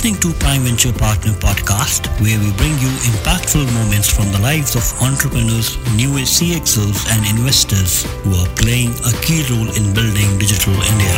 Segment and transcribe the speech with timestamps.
[0.00, 4.74] listening to Prime Venture Partner Podcast, where we bring you impactful moments from the lives
[4.74, 10.38] of entrepreneurs, new age CXOs, and investors who are playing a key role in building
[10.38, 11.12] digital India.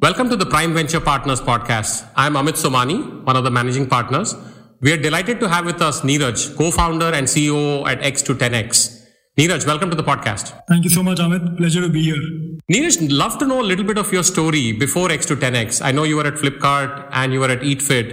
[0.00, 2.08] Welcome to the Prime Venture Partners podcast.
[2.14, 4.36] I'm Amit Somani, one of the managing partners.
[4.80, 9.04] We are delighted to have with us Neeraj, co-founder and CEO at X to 10X.
[9.36, 10.56] Neeraj, welcome to the podcast.
[10.68, 11.56] Thank you so much, Amit.
[11.56, 12.45] Pleasure to be here.
[12.68, 15.80] Neeraj, love to know a little bit of your story before X to 10X.
[15.84, 18.08] I know you were at Flipkart and you were at EatFit,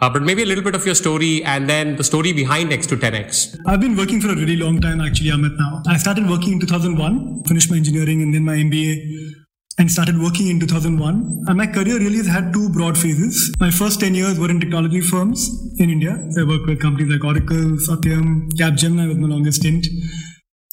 [0.00, 2.86] uh, but maybe a little bit of your story and then the story behind X
[2.86, 3.58] to 10X.
[3.66, 5.58] I've been working for a really long time, actually, Amit.
[5.58, 9.34] Now I started working in 2001, finished my engineering and then my MBA.
[9.76, 11.44] And started working in 2001.
[11.46, 13.54] And my career really has had two broad phases.
[13.60, 15.48] My first 10 years were in technology firms
[15.78, 16.18] in India.
[16.30, 19.86] So I worked with companies like Oracle, Satyam, Capgemini was my longest stint.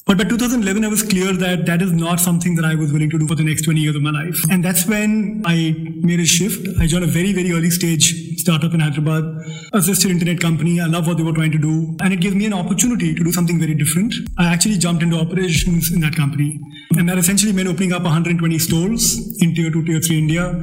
[0.06, 3.10] But by 2011, I was clear that that is not something that I was willing
[3.10, 4.40] to do for the next 20 years of my life.
[4.52, 6.64] And that's when I made a shift.
[6.80, 9.24] I joined a very, very early stage startup in Hyderabad,
[9.72, 10.80] assisted internet company.
[10.80, 11.96] I love what they were trying to do.
[12.00, 14.14] And it gave me an opportunity to do something very different.
[14.38, 16.60] I actually jumped into operations in that company.
[16.96, 20.54] And that essentially meant opening up 120 stores in tier two, tier three India.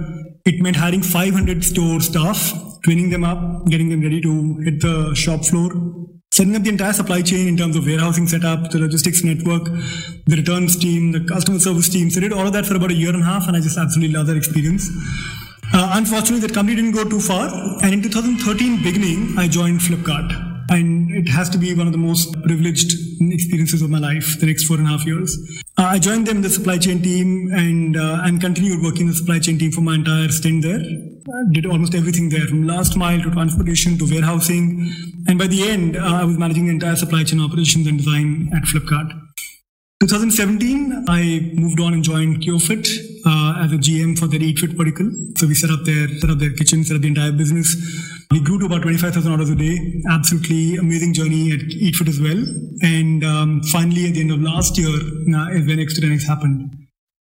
[0.46, 2.54] It meant hiring 500 store staff,
[2.86, 5.70] training them up, getting them ready to hit the shop floor,
[6.34, 9.66] setting up the entire supply chain in terms of warehousing setup, the logistics network,
[10.26, 12.10] the returns team, the customer service team.
[12.10, 13.60] So I did all of that for about a year and a half, and I
[13.60, 14.90] just absolutely love that experience.
[15.76, 17.50] Uh, unfortunately, that company didn't go too far,
[17.84, 20.52] and in 2013 beginning, I joined Flipkart.
[20.70, 24.48] And it has to be one of the most privileged experiences of my life, the
[24.48, 25.38] next four and a half years.
[25.78, 29.08] Uh, I joined them in the supply chain team and uh, and continued working in
[29.10, 30.82] the supply chain team for my entire stint there.
[31.52, 34.92] Did almost everything there, from last mile to transportation to warehousing.
[35.28, 38.52] And by the end, uh, I was managing the entire supply chain operations and design
[38.54, 39.12] at Flipkart.
[40.02, 42.90] 2017, I moved on and joined Cure.fit
[43.26, 45.10] uh, as a GM for their EatFit vertical.
[45.38, 47.74] So we set up their set up their kitchen, set up the entire business.
[48.30, 50.04] We grew to about 25,000 orders a day.
[50.10, 52.44] Absolutely amazing journey at EatFit as well.
[52.82, 56.28] And um, finally, at the end of last year, uh, is when X to 10X
[56.28, 56.83] happened.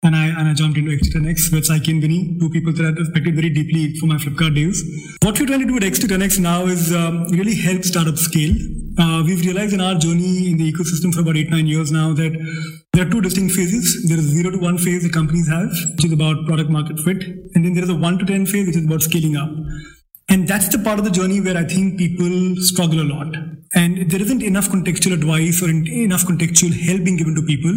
[0.04, 2.74] And I, and I jumped into X to 10X with Saiki and Vinny, two people
[2.74, 4.84] that I respected very deeply for my Flipkart days.
[5.24, 8.22] What we're trying to do at X to 10X now is um, really help startups
[8.22, 8.54] scale.
[9.00, 12.14] Uh, we've realized in our journey in the ecosystem for about eight, nine years now
[12.14, 12.34] that
[12.92, 14.06] there are two distinct phases.
[14.10, 17.24] There is zero to one phase that companies have, which is about product market fit.
[17.56, 19.50] And then there is a one to 10 phase, which is about scaling up.
[20.30, 23.36] And that's the part of the journey where I think people struggle a lot.
[23.76, 27.74] And there isn't enough contextual advice or enough contextual help being given to people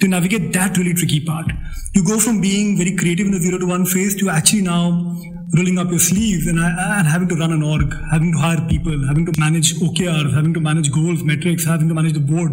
[0.00, 1.46] to navigate that really tricky part.
[1.94, 5.16] You go from being very creative in the zero to one phase to actually now
[5.56, 8.38] rolling up your sleeves and, uh, uh, and having to run an org, having to
[8.38, 12.20] hire people, having to manage OKRs, having to manage goals, metrics, having to manage the
[12.20, 12.52] board.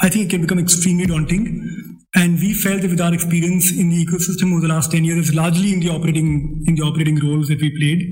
[0.00, 1.94] I think it can become extremely daunting.
[2.14, 5.34] And we felt that with our experience in the ecosystem over the last 10 years,
[5.34, 8.02] largely in the operating, in the operating roles that we played,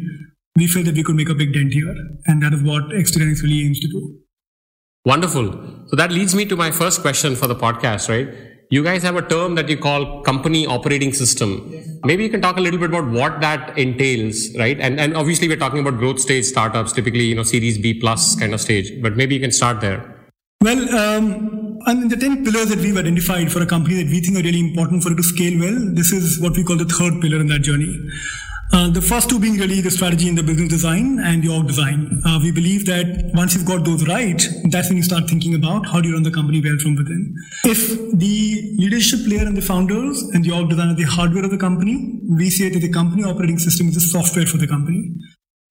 [0.56, 1.94] we felt that we could make a big dent here.
[2.26, 4.18] And that is what X to 10X really aims to do.
[5.04, 5.52] Wonderful.
[5.88, 8.34] So that leads me to my first question for the podcast, right?
[8.70, 11.68] You guys have a term that you call company operating system.
[11.70, 11.86] Yes.
[12.04, 14.80] Maybe you can talk a little bit about what that entails, right?
[14.80, 18.34] And and obviously we're talking about growth stage startups, typically you know Series B plus
[18.34, 18.90] kind of stage.
[19.02, 20.00] But maybe you can start there.
[20.62, 24.20] Well, um, I mean, the 10 pillars that we've identified for a company that we
[24.20, 26.86] think are really important for it to scale well, this is what we call the
[26.86, 27.94] third pillar in that journey.
[28.72, 32.20] Uh, the first two being really the strategy and the business design and org design.
[32.24, 35.86] Uh, we believe that once you've got those right, that's when you start thinking about
[35.86, 37.34] how do you run the company well from within.
[37.64, 41.50] If the leadership layer and the founders and the org design are the hardware of
[41.50, 45.12] the company, we say that the company operating system is the software for the company.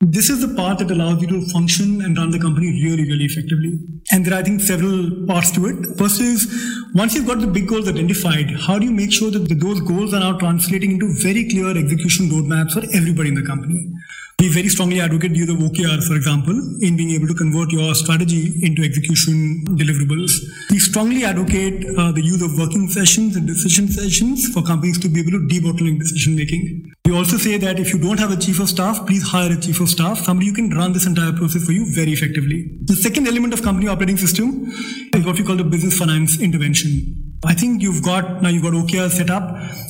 [0.06, 3.24] This is the part that allows you to function and run the company really, really
[3.24, 3.80] effectively.
[4.12, 5.98] And there are, I think, several parts to it.
[5.98, 6.46] First is,
[6.94, 10.14] once you've got the big goals identified, how do you make sure that those goals
[10.14, 13.94] are now translating into very clear execution roadmaps for everybody in the company?
[14.40, 17.72] We very strongly advocate the use of OKRs, for example, in being able to convert
[17.72, 20.32] your strategy into execution deliverables.
[20.70, 25.08] We strongly advocate uh, the use of working sessions and decision sessions for companies to
[25.08, 26.94] be able to debottleneck decision making.
[27.06, 29.60] We also say that if you don't have a chief of staff, please hire a
[29.60, 32.78] chief of staff, somebody who can run this entire process for you very effectively.
[32.82, 34.72] The second element of company operating system
[35.14, 37.33] is what we call the business finance intervention.
[37.46, 39.44] I think you've got now you've got OKR set up.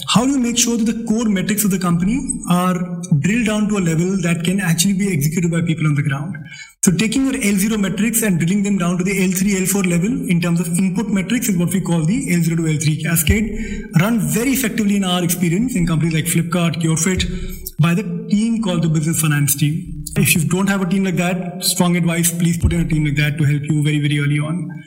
[0.09, 2.75] How do you make sure that the core metrics of the company are
[3.19, 6.35] drilled down to a level that can actually be executed by people on the ground?
[6.83, 10.41] So taking your L0 metrics and drilling them down to the L3, L4 level in
[10.41, 14.51] terms of input metrics is what we call the L0 to L3 cascade, run very
[14.51, 17.23] effectively in our experience in companies like Flipkart, Cure.fit,
[17.79, 20.03] by the team called the business finance team.
[20.15, 23.05] If you don't have a team like that, strong advice, please put in a team
[23.05, 24.83] like that to help you very, very early on.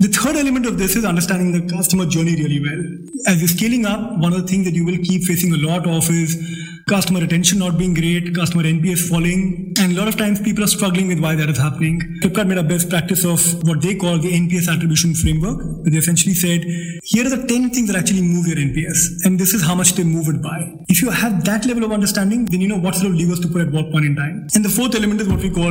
[0.00, 2.82] The third element of this is understanding the customer journey really well.
[3.26, 5.86] As you're scaling up, one of the things that you will keep facing a lot
[5.86, 6.40] of is
[6.90, 10.72] customer retention not being great, customer NPS falling, and a lot of times people are
[10.74, 12.00] struggling with why that is happening.
[12.20, 15.60] Flipkart made a best practice of what they call the NPS attribution framework.
[15.84, 16.64] They essentially said,
[17.04, 19.92] here are the 10 things that actually move your NPS, and this is how much
[19.92, 20.58] they move it by.
[20.88, 23.48] If you have that level of understanding, then you know what sort of levers to
[23.48, 24.48] put at what point in time.
[24.56, 25.70] And the fourth element is what we call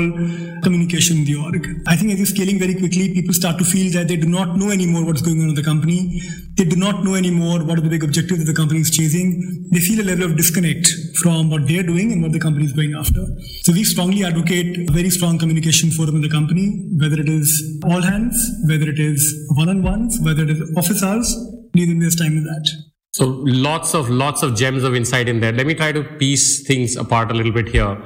[0.63, 1.67] communication in the org.
[1.85, 4.55] I think as you're scaling very quickly, people start to feel that they do not
[4.55, 6.21] know anymore what's going on in the company.
[6.59, 9.69] They do not know anymore what are the big objectives that the company is chasing.
[9.71, 10.89] They feel a level of disconnect
[11.21, 13.25] from what they're doing and what the company is going after.
[13.61, 17.79] So we strongly advocate a very strong communication forum in the company, whether it is
[17.85, 18.35] all hands,
[18.67, 19.23] whether it is
[19.55, 21.33] one-on-ones, whether it is office hours,
[21.71, 22.69] please invest time in that.
[23.13, 25.53] So lots of lots of gems of insight in there.
[25.53, 27.97] Let me try to piece things apart a little bit here.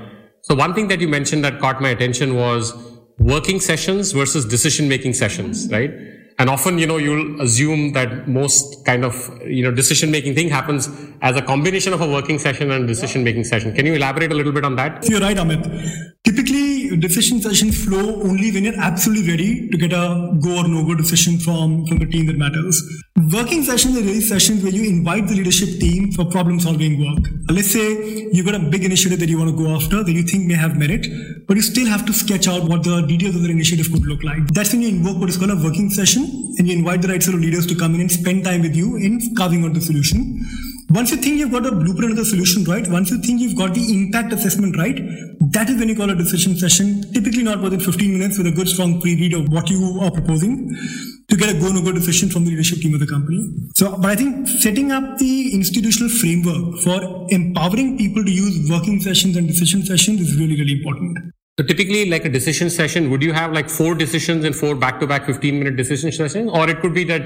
[0.44, 2.72] So one thing that you mentioned that caught my attention was
[3.18, 5.90] working sessions versus decision making sessions, right?
[6.40, 9.16] And often, you know, you'll assume that most kind of,
[9.46, 10.90] you know, decision making thing happens
[11.22, 13.74] as a combination of a working session and decision making session.
[13.74, 15.08] Can you elaborate a little bit on that?
[15.08, 15.64] You're right, Amit.
[16.24, 20.86] Typically, decision sessions flow only when you're absolutely ready to get a go or no
[20.86, 22.82] go decision from, from the team that matters.
[23.32, 27.30] Working sessions are really sessions where you invite the leadership team for problem solving work.
[27.50, 30.24] Let's say you've got a big initiative that you want to go after that you
[30.24, 31.08] think may have merit,
[31.48, 34.24] but you still have to sketch out what the details of the initiative could look
[34.24, 34.48] like.
[34.54, 36.23] That's when you invoke what is called a working session
[36.58, 38.76] and you invite the right sort of leaders to come in and spend time with
[38.76, 40.46] you in carving out the solution.
[40.90, 43.58] Once you think you've got a blueprint of the solution right, once you think you've
[43.58, 45.00] got the impact assessment right,
[45.52, 48.48] that is when you call a decision session, typically not more than 15 minutes with
[48.48, 50.70] a good strong pre-read of what you are proposing
[51.30, 53.42] to get a go no go decision from the leadership team of the company.
[53.76, 59.00] So, but I think setting up the institutional framework for empowering people to use working
[59.00, 61.33] sessions and decision sessions is really, really important.
[61.60, 65.26] So typically, like a decision session, would you have like four decisions and four back-to-back
[65.26, 67.22] 15-minute decision sessions, or it could be that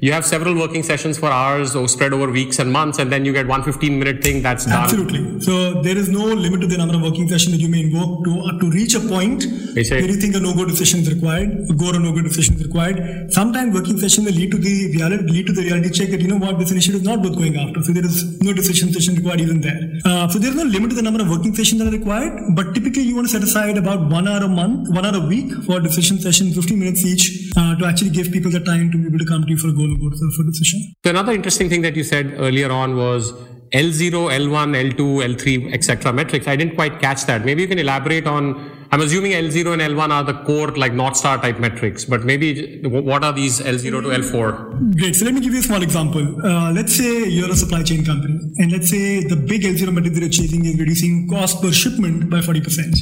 [0.00, 3.26] you have several working sessions for hours or spread over weeks and months, and then
[3.26, 4.84] you get one 15 minute thing that's done.
[4.84, 5.40] Absolutely.
[5.40, 8.24] So there is no limit to the number of working sessions that you may invoke
[8.24, 11.74] to, uh, to reach a point where you think a no-go decision is required, a
[11.74, 13.32] go or no-go decision is required.
[13.32, 16.28] Sometimes working session will lead to the reality, lead to the reality check that you
[16.28, 17.82] know what this initiative is not worth going after.
[17.82, 19.80] So there is no decision session required even there.
[20.04, 22.54] Uh, so there is no limit to the number of working sessions that are required,
[22.54, 25.26] but typically you want to set aside about one hour a month, one hour a
[25.26, 28.98] week for decision sessions, 15 minutes each, uh, to actually give people the time to
[28.98, 30.94] be able to come to you for a go no-go for decision.
[31.04, 33.32] So another interesting thing that you said earlier on was
[33.72, 36.12] L0, L1, L2, L3, etc.
[36.12, 36.46] metrics.
[36.46, 37.44] I didn't quite catch that.
[37.44, 38.72] Maybe you can elaborate on.
[38.92, 42.80] I'm assuming L0 and L1 are the core, like North Star type metrics, but maybe
[42.84, 44.96] what are these L0 to L4?
[44.96, 45.16] Great.
[45.16, 46.46] So let me give you a small example.
[46.46, 50.14] Uh, let's say you're a supply chain company, and let's say the big L0 metric
[50.14, 52.94] that you're chasing is reducing cost per shipment by 40%.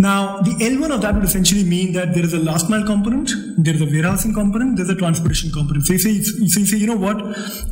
[0.00, 3.30] Now, the L1 of that would essentially mean that there is a last mile component,
[3.58, 5.84] there is a warehousing component, there's a transportation component.
[5.84, 7.20] So you say, so you say, you know what?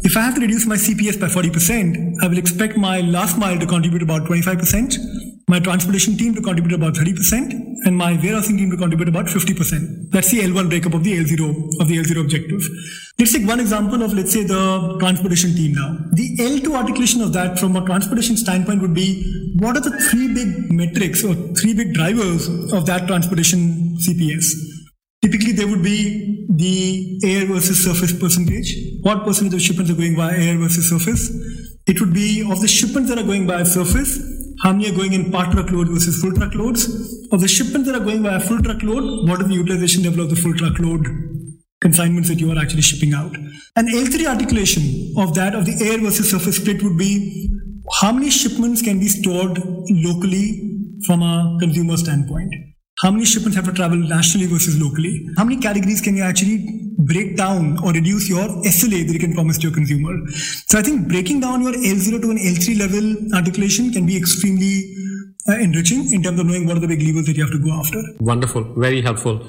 [0.04, 3.58] If I have to reduce my CPS by 40%, I will expect my last mile
[3.58, 8.70] to contribute about 25%, my transportation team to contribute about 30%, and my warehousing team
[8.70, 10.10] to contribute about 50%.
[10.10, 12.60] That's the L1 breakup of the L0 of the L0 objective.
[13.18, 15.96] Let's take one example of, let's say, the transportation team now.
[16.12, 20.32] The L2 articulation of that from a transportation standpoint would be what are the three
[20.32, 24.44] big metrics or three big drivers of that transportation CPS?
[25.22, 28.72] Typically, there would be the air versus surface percentage.
[29.02, 31.30] What percentage of shipments are going by air versus surface?
[31.86, 34.18] It would be of the shipments that are going by surface,
[34.62, 36.86] how many are going in part truckload versus full truckloads?
[37.30, 40.22] Of the shipments that are going by a full truckload, what is the utilization level
[40.22, 41.06] of the full truckload
[41.80, 43.36] consignments that you are actually shipping out?
[43.76, 47.50] An L3 articulation of that, of the air versus surface split would be
[48.00, 49.58] how many shipments can be stored
[49.90, 52.52] locally from a consumer standpoint?
[53.00, 55.28] How many shipments have to travel nationally versus locally?
[55.36, 59.32] How many categories can you actually break down or reduce your SLA that you can
[59.32, 60.14] promise to your consumer?
[60.66, 64.94] So I think breaking down your L0 to an L3 level articulation can be extremely
[65.48, 67.58] uh, enriching in terms of knowing what are the big levers that you have to
[67.58, 68.02] go after.
[68.20, 69.46] Wonderful, very helpful.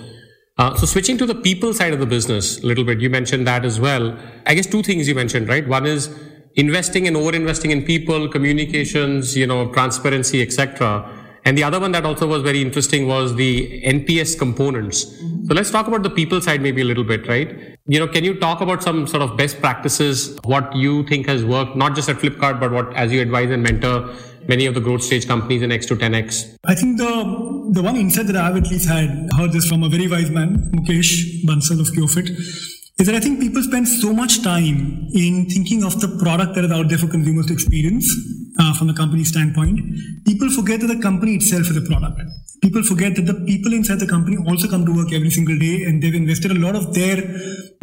[0.57, 3.47] Uh, so switching to the people side of the business a little bit, you mentioned
[3.47, 4.17] that as well.
[4.45, 5.67] I guess two things you mentioned, right?
[5.67, 6.13] One is
[6.55, 11.18] investing and over investing in people, communications, you know, transparency, etc.
[11.45, 15.05] And the other one that also was very interesting was the NPS components.
[15.05, 15.45] Mm-hmm.
[15.45, 17.77] So let's talk about the people side maybe a little bit, right?
[17.87, 21.43] You know, can you talk about some sort of best practices, what you think has
[21.43, 24.13] worked, not just at Flipkart, but what as you advise and mentor
[24.47, 26.57] many of the growth stage companies in X to 10X?
[26.65, 29.89] I think the the one insight that I've at least had heard this from a
[29.89, 32.29] very wise man, Mukesh Bansal of Cure.fit
[32.99, 36.65] is that I think people spend so much time in thinking of the product that
[36.65, 38.05] is out there for consumers to experience
[38.57, 39.79] uh, from the company standpoint.
[40.25, 42.19] People forget that the company itself is a product.
[42.61, 45.83] people forget that the people inside the company also come to work every single day
[45.83, 47.17] and they've invested a lot of their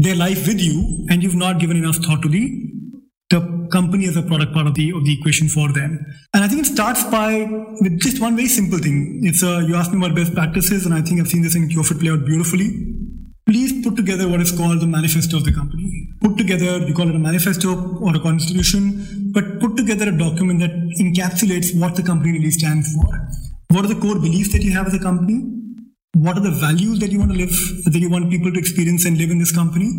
[0.07, 2.45] their life with you and you've not given enough thought to the
[3.31, 3.41] the
[3.73, 5.95] company as a product part of the of the equation for them.
[6.33, 7.31] And I think it starts by
[7.81, 8.99] with just one very simple thing.
[9.25, 11.69] It's uh, you asked me about best practices, and I think I've seen this in
[11.69, 12.69] Cure.fit play out beautifully.
[13.49, 15.91] Please put together what is called the manifesto of the company.
[16.21, 20.61] Put together, you call it a manifesto or a constitution, but put together a document
[20.61, 20.75] that
[21.05, 23.07] encapsulates what the company really stands for.
[23.69, 25.45] What are the core beliefs that you have as a company?
[26.15, 29.05] What are the values that you want to live, that you want people to experience
[29.05, 29.91] and live in this company?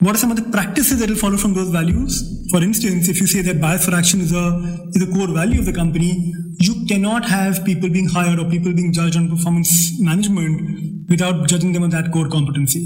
[0.00, 2.18] What are some of the practices that will follow from those values?
[2.50, 4.44] For instance, if you say that bias for action is a
[4.92, 8.74] is a core value of the company, you cannot have people being hired or people
[8.74, 12.84] being judged on performance management without judging them on that core competency.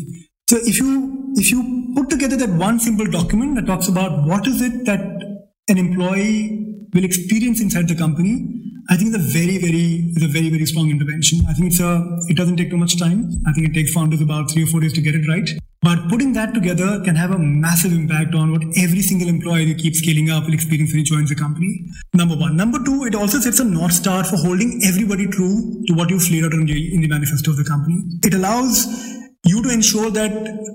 [0.48, 4.46] So if you if you put together that one simple document that talks about what
[4.46, 5.29] is it that
[5.68, 10.28] an employee will experience inside the company, I think it's a very, very, it's a
[10.28, 11.40] very, very strong intervention.
[11.48, 13.30] I think it's a, it doesn't take too much time.
[13.46, 15.48] I think it takes founders about three or four days to get it right.
[15.82, 19.74] But putting that together can have a massive impact on what every single employee who
[19.74, 21.86] keeps scaling up will experience when he joins the company.
[22.14, 22.56] Number one.
[22.56, 26.28] Number two, it also sets a north star for holding everybody true to what you've
[26.30, 28.02] laid out in the, in the manifesto of the company.
[28.24, 30.32] It allows you to ensure that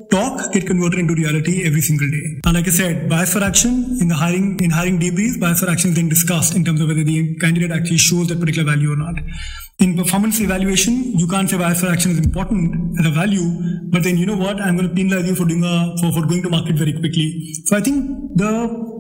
[0.10, 2.42] talk get converted into reality every single day.
[2.46, 5.70] And like I said, bias for action in the hiring in hiring debrief, bias for
[5.70, 8.92] action is then discussed in terms of whether the candidate actually shows that particular value
[8.92, 9.16] or not.
[9.80, 13.46] In performance evaluation, you can't say bias for action is important as a value,
[13.90, 14.60] but then you know what?
[14.60, 17.54] I'm going to penalize you for doing a for, for going to market very quickly.
[17.66, 18.52] So I think the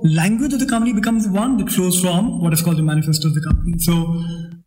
[0.04, 3.34] language of the company becomes one that flows from what is called the manifesto of
[3.34, 3.80] the company.
[3.80, 3.94] So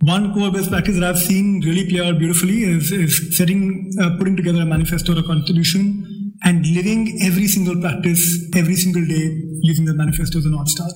[0.01, 4.17] one core best practice that I've seen really play out beautifully is, is setting, uh,
[4.17, 9.43] putting together a manifesto or a constitution and living every single practice every single day
[9.63, 10.89] using the manifesto as a North Star.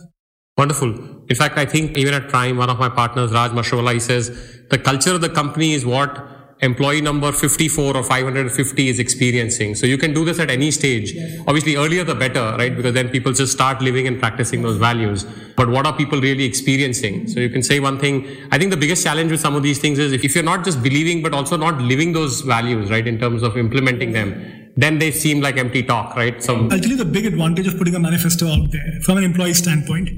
[0.56, 0.90] Wonderful.
[1.28, 4.30] In fact, I think even at Prime, one of my partners, Raj Mashrawala, he says
[4.70, 6.28] the culture of the company is what
[6.62, 9.74] employee number 54 or 550 is experiencing.
[9.74, 11.14] So you can do this at any stage.
[11.46, 12.74] Obviously, earlier the better, right?
[12.74, 15.24] Because then people just start living and practicing those values.
[15.56, 17.28] But what are people really experiencing?
[17.28, 18.26] So you can say one thing.
[18.52, 20.82] I think the biggest challenge with some of these things is if you're not just
[20.82, 23.06] believing, but also not living those values, right?
[23.06, 26.42] In terms of implementing them, then they seem like empty talk, right?
[26.42, 29.24] So I'll tell you the big advantage of putting a manifesto out there from an
[29.24, 30.08] employee standpoint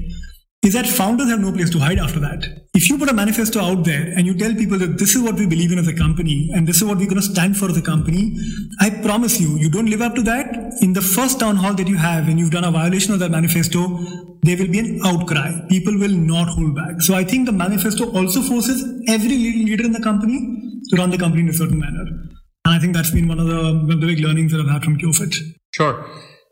[0.65, 2.43] is that founders have no place to hide after that.
[2.73, 5.35] If you put a manifesto out there and you tell people that this is what
[5.35, 7.69] we believe in as a company and this is what we're going to stand for
[7.69, 8.35] as a company,
[8.81, 10.55] I promise you, you don't live up to that.
[10.81, 13.29] In the first town hall that you have, and you've done a violation of that
[13.29, 13.99] manifesto,
[14.41, 15.51] there will be an outcry.
[15.69, 16.99] People will not hold back.
[17.01, 20.39] So I think the manifesto also forces every leader in the company
[20.89, 22.05] to run the company in a certain manner.
[22.65, 24.97] And I think that's been one of the, the big learnings that I've had from
[24.97, 25.35] Cure.fit.
[25.75, 26.03] Sure.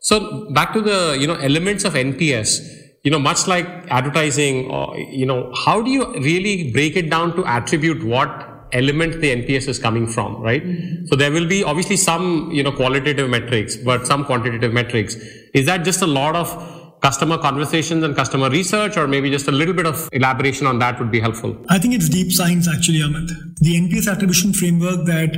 [0.02, 4.98] So back to the you know elements of NPS you know, much like advertising, or,
[4.98, 9.68] you know, how do you really break it down to attribute what element the NPS
[9.68, 10.66] is coming from, right?
[10.66, 11.06] Mm-hmm.
[11.08, 15.16] So there will be obviously some, you know, qualitative metrics, but some quantitative metrics.
[15.54, 19.52] Is that just a lot of customer conversations and customer research, or maybe just a
[19.52, 21.56] little bit of elaboration on that would be helpful?
[21.70, 23.30] I think it's deep science, actually, Amit.
[23.60, 25.36] The NPS attribution framework that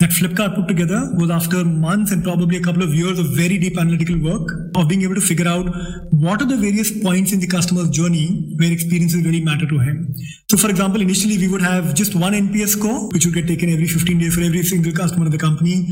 [0.00, 3.58] that Flipkart put together was after months and probably a couple of years of very
[3.58, 5.66] deep analytical work of being able to figure out
[6.10, 10.12] what are the various points in the customer's journey where experiences really matter to him.
[10.50, 13.70] So, for example, initially we would have just one NPS score, which would get taken
[13.70, 15.88] every 15 days for every single customer in the company,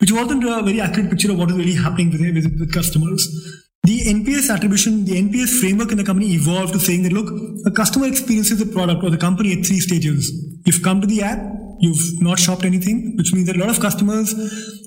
[0.00, 3.62] which wasn't a very accurate picture of what is really happening with, with, with customers
[3.86, 7.28] the NPS attribution, the NPS framework in the company evolved to saying that look,
[7.66, 10.32] a customer experiences the product or the company at three stages.
[10.64, 11.38] You've come to the app,
[11.78, 14.32] you've not shopped anything, which means that a lot of customers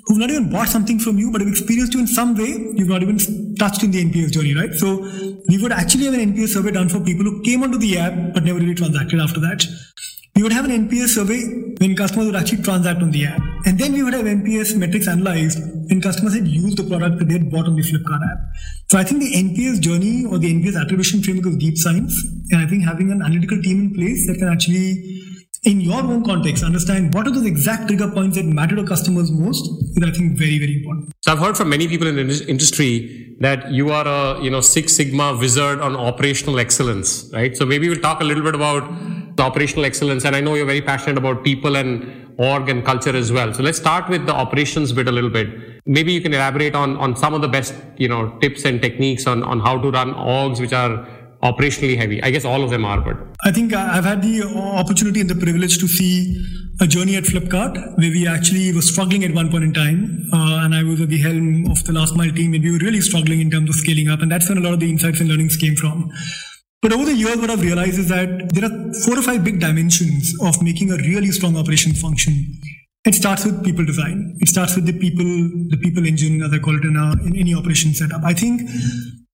[0.06, 2.90] who've not even bought something from you but have experienced you in some way, you've
[2.90, 3.18] not even
[3.56, 4.74] touched in the NPS journey, right?
[4.74, 4.98] So
[5.48, 8.34] we would actually have an NPS survey done for people who came onto the app
[8.34, 9.66] but never really transacted after that.
[10.36, 11.42] We would have an NPS survey
[11.80, 13.42] when customers would actually transact on the app.
[13.66, 15.60] And then we would have NPS metrics analyzed
[15.90, 18.40] when customers had used the product that they had bought on the Flipkart app.
[18.90, 22.14] So I think the NPS journey or the NPS attribution framework is deep science.
[22.52, 25.20] And I think having an analytical team in place that can actually
[25.64, 29.30] in your own context, understand what are those exact trigger points that matter to customers
[29.30, 31.12] most is, I think, very, very important.
[31.22, 34.62] So I've heard from many people in the industry that you are a, you know,
[34.62, 37.58] Six Sigma wizard on operational excellence, right?
[37.58, 38.90] So maybe we'll talk a little bit about
[39.40, 40.26] the operational excellence.
[40.26, 41.92] And I know you're very passionate about people and
[42.38, 43.54] org and culture as well.
[43.54, 45.48] So let's start with the operations bit a little bit.
[45.86, 49.28] Maybe you can elaborate on, on some of the best, you know, tips and techniques
[49.28, 51.08] on, on how to run orgs which are
[51.42, 52.22] operationally heavy.
[52.22, 54.44] I guess all of them are, but I think I've had the
[54.84, 56.14] opportunity and the privilege to see
[56.82, 60.64] a journey at Flipkart where we actually were struggling at one point in time, uh,
[60.64, 63.00] and I was at the helm of the last mile team, and we were really
[63.00, 65.30] struggling in terms of scaling up, and that's when a lot of the insights and
[65.30, 66.12] learnings came from.
[66.82, 69.60] But over the years, what I've realized is that there are four or five big
[69.60, 72.34] dimensions of making a really strong operation function.
[73.06, 74.38] It starts with people design.
[74.40, 77.36] It starts with the people, the people engine, as I call it in, a, in
[77.36, 78.24] any operation setup.
[78.24, 78.62] I think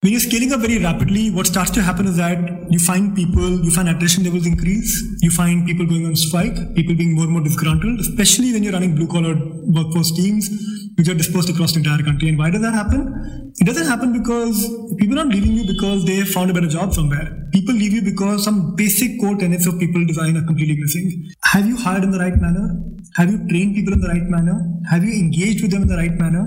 [0.02, 2.38] when you're scaling up very rapidly, what starts to happen is that
[2.72, 6.96] you find people, you find attrition levels increase, you find people going on strike, people
[6.96, 9.36] being more and more disgruntled, especially when you're running blue collar
[9.66, 10.50] workforce teams,
[10.96, 12.30] which are dispersed across the entire country.
[12.30, 13.54] And why does that happen?
[13.60, 17.48] It doesn't happen because people aren't leaving you because they found a better job somewhere.
[17.52, 21.32] People leave you because some basic core tenets of people design are completely missing.
[21.46, 22.82] Have you hired in the right manner?
[23.16, 24.58] Have you trained people in the right manner?
[24.90, 26.44] Have you engaged with them in the right manner?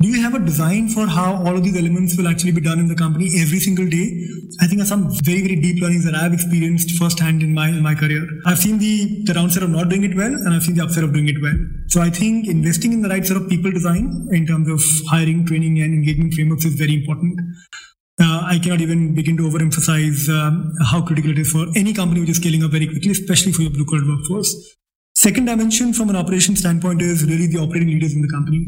[0.00, 2.78] Do you have a design for how all of these elements will actually be done
[2.78, 4.06] in the company every single day?
[4.60, 7.82] I think are some very, very deep learnings that I've experienced firsthand in my in
[7.82, 8.24] my career.
[8.46, 11.02] I've seen the, the downside of not doing it well and I've seen the upside
[11.02, 11.58] of doing it well.
[11.88, 15.44] So I think investing in the right sort of people design in terms of hiring,
[15.46, 17.40] training and engagement frameworks is very important.
[18.20, 22.20] Uh, I cannot even begin to overemphasize um, how critical it is for any company
[22.20, 24.76] which is scaling up very quickly, especially for your blue collar workforce.
[25.16, 28.64] Second dimension from an operation standpoint is really the operating leaders in the company.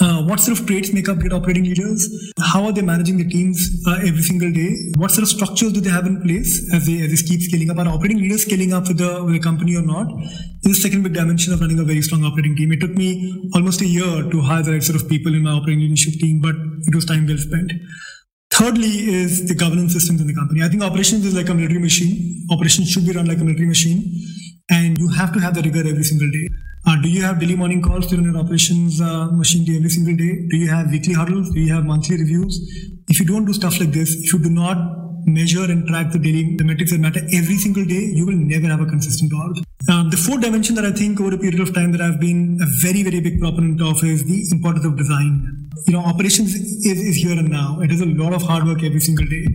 [0.00, 2.32] Uh, what sort of traits make up great operating leaders?
[2.40, 4.74] How are they managing the teams uh, every single day?
[4.96, 7.70] What sort of structures do they have in place as they, as they keep scaling
[7.70, 7.76] up?
[7.76, 10.08] Are operating leaders scaling up with the, with the company or not?
[10.62, 12.72] This is the second big dimension of running a very strong operating team.
[12.72, 15.50] It took me almost a year to hire the right sort of people in my
[15.50, 16.54] operating leadership team, but
[16.88, 17.70] it was time well spent.
[18.54, 20.62] Thirdly is the governance systems in the company.
[20.62, 22.46] I think operations is like a military machine.
[22.50, 24.02] Operations should be run like a military machine.
[24.70, 26.48] And you have to have the rigor every single day.
[26.86, 30.46] Uh, do you have daily morning calls run your operations uh, machine every single day?
[30.48, 31.50] Do you have weekly huddles?
[31.50, 32.56] Do you have monthly reviews?
[33.08, 34.78] If you don't do stuff like this, if you do not
[35.26, 38.66] measure and track the daily the metrics that matter every single day, you will never
[38.68, 39.58] have a consistent org.
[39.90, 42.58] Um, the fourth dimension that I think over a period of time that I've been
[42.62, 45.68] a very, very big proponent of is the importance of design.
[45.86, 47.80] You know, operations is, is here and now.
[47.80, 49.46] It is a lot of hard work every single day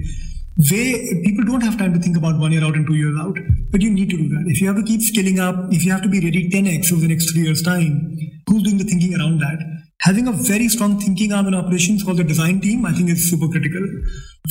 [0.58, 3.38] way people don't have time to think about one year out and two years out
[3.72, 5.92] but you need to do that if you have to keep scaling up if you
[5.92, 8.16] have to be ready 10x over the next three years time
[8.48, 9.60] who's doing the thinking around that
[10.02, 13.30] having a very strong thinking arm in operations called the design team i think is
[13.30, 13.86] super critical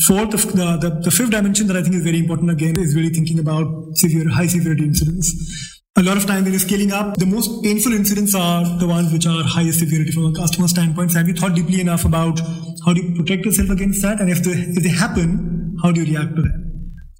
[0.06, 3.08] fourth the, the, the fifth dimension that i think is very important again is really
[3.08, 7.26] thinking about severe high severity incidents a lot of time when you're scaling up, the
[7.26, 11.12] most painful incidents are the ones which are highest severity from a customer standpoint.
[11.12, 12.40] So have you thought deeply enough about
[12.84, 14.20] how do you protect yourself against that?
[14.20, 16.60] And if they, if they happen, how do you react to them?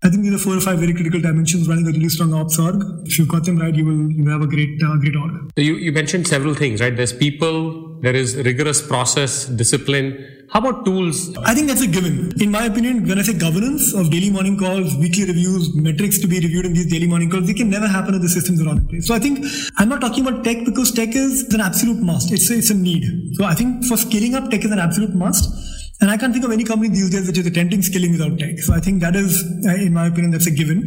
[0.03, 2.59] I think these are four or five very critical dimensions running a really strong ops
[2.59, 2.77] org.
[3.05, 5.33] If you've got them right, you will you have a great uh, great org.
[5.57, 6.94] So you, you mentioned several things, right?
[6.94, 10.09] There's people, there is rigorous process, discipline.
[10.50, 11.35] How about tools?
[11.38, 12.33] I think that's a given.
[12.40, 16.29] In my opinion, when I say governance of daily morning calls, weekly reviews, metrics to
[16.29, 18.64] be reviewed in these daily morning calls, they can never happen if the systems are
[18.64, 19.07] not in place.
[19.07, 19.44] So I think
[19.79, 22.31] I'm not talking about tech because tech is an absolute must.
[22.31, 23.05] It's a, it's a need.
[23.37, 25.48] So I think for scaling up, tech is an absolute must.
[26.00, 28.59] And I can't think of any company these days which is attempting scaling without tech.
[28.59, 30.80] So I think that is, uh, in my opinion, that's a given.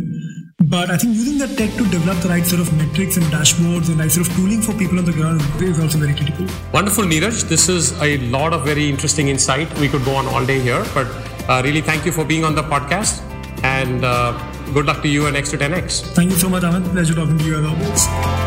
[0.59, 3.87] But I think using that tech to develop the right sort of metrics and dashboards
[3.89, 6.45] and right sort of tooling for people on the ground is also very critical.
[6.73, 7.47] Wonderful, Neeraj.
[7.47, 9.73] This is a lot of very interesting insight.
[9.79, 11.07] We could go on all day here, but
[11.47, 13.23] uh, really thank you for being on the podcast
[13.63, 14.33] and uh,
[14.73, 16.01] good luck to you and X to 10X.
[16.15, 16.91] Thank you so much, Amit.
[16.91, 18.46] Pleasure talking to you as always.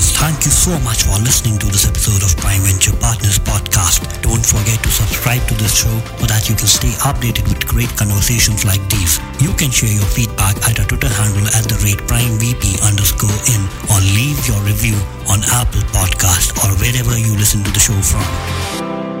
[0.00, 4.00] Thank you so much for listening to this episode of Prime Venture Partners podcast.
[4.22, 7.90] Don't forget to subscribe to this show so that you can stay updated with great
[7.96, 9.20] conversations like these.
[9.40, 13.62] You can share your feedback at our Twitter handle at the rate PrimeVP underscore in
[13.92, 14.96] or leave your review
[15.28, 19.11] on Apple Podcast or wherever you listen to the show from.